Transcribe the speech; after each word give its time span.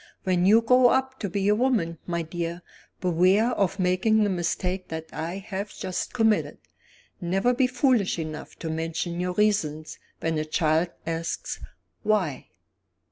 "When 0.23 0.47
you 0.47 0.63
grow 0.63 0.87
up 0.87 1.19
to 1.19 1.29
be 1.29 1.47
a 1.47 1.53
woman, 1.53 1.99
my 2.07 2.23
dear, 2.23 2.63
beware 3.01 3.51
of 3.51 3.77
making 3.77 4.23
the 4.23 4.31
mistake 4.31 4.87
that 4.87 5.05
I 5.13 5.37
have 5.37 5.75
just 5.77 6.11
committed. 6.11 6.57
Never 7.21 7.53
be 7.53 7.67
foolish 7.67 8.17
enough 8.17 8.55
to 8.55 8.71
mention 8.71 9.19
your 9.19 9.33
reasons 9.33 9.99
when 10.19 10.39
a 10.39 10.45
child 10.45 10.87
asks, 11.05 11.59
Why?" 12.01 12.47